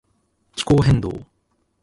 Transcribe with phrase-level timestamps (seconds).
[0.55, 1.27] 気候変動